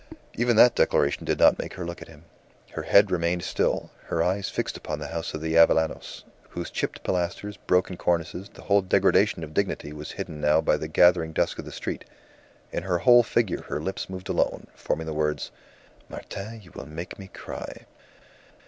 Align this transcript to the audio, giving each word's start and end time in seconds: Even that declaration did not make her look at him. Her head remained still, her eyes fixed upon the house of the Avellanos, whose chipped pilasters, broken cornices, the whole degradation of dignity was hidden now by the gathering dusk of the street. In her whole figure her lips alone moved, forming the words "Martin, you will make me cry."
Even 0.33 0.55
that 0.55 0.73
declaration 0.73 1.25
did 1.25 1.37
not 1.37 1.59
make 1.59 1.75
her 1.75 1.85
look 1.85 2.01
at 2.01 2.07
him. 2.07 2.25
Her 2.71 2.81
head 2.81 3.11
remained 3.11 3.43
still, 3.43 3.91
her 4.07 4.23
eyes 4.23 4.49
fixed 4.49 4.75
upon 4.75 4.97
the 4.97 5.09
house 5.09 5.35
of 5.35 5.41
the 5.41 5.53
Avellanos, 5.55 6.23
whose 6.49 6.71
chipped 6.71 7.03
pilasters, 7.03 7.57
broken 7.67 7.97
cornices, 7.97 8.49
the 8.49 8.63
whole 8.63 8.81
degradation 8.81 9.43
of 9.43 9.53
dignity 9.53 9.93
was 9.93 10.13
hidden 10.13 10.41
now 10.41 10.59
by 10.59 10.75
the 10.75 10.87
gathering 10.87 11.33
dusk 11.33 11.59
of 11.59 11.65
the 11.65 11.71
street. 11.71 12.03
In 12.71 12.81
her 12.81 12.97
whole 12.97 13.21
figure 13.21 13.61
her 13.67 13.79
lips 13.79 14.07
alone 14.09 14.65
moved, 14.65 14.67
forming 14.73 15.05
the 15.05 15.13
words 15.13 15.51
"Martin, 16.09 16.61
you 16.63 16.71
will 16.73 16.87
make 16.87 17.19
me 17.19 17.27
cry." 17.27 17.85